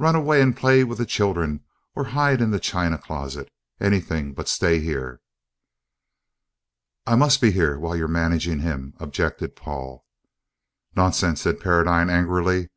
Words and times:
Run 0.00 0.16
away 0.16 0.42
and 0.42 0.56
play 0.56 0.82
with 0.82 0.98
the 0.98 1.06
children 1.06 1.60
or 1.94 2.02
hide 2.06 2.40
in 2.40 2.50
the 2.50 2.58
china 2.58 2.98
closet 2.98 3.48
anything 3.80 4.32
but 4.34 4.48
stay 4.48 4.80
here." 4.80 5.20
"I 7.06 7.12
I 7.12 7.14
must 7.14 7.40
be 7.40 7.52
here 7.52 7.78
while 7.78 7.94
you 7.94 8.06
are 8.06 8.08
managing 8.08 8.58
him," 8.58 8.94
objected 8.98 9.54
Paul. 9.54 10.04
"Nonsense!" 10.96 11.42
said 11.42 11.60
Paradine 11.60 12.10
angrily. 12.10 12.70